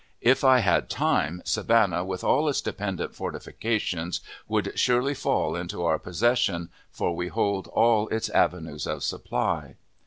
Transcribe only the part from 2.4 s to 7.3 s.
its dependent fortifications, would surely fall into our possession, for we